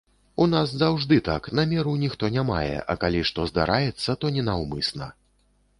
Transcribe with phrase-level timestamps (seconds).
[0.43, 5.15] У нас заўжды так, намеру ніхто не мае, а калі што здараецца, то ненаўмысна.